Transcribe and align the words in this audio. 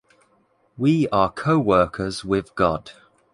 We 0.79 1.07
are 1.09 1.31
co-workers 1.31 2.25
with 2.25 2.55
God. 2.55 2.93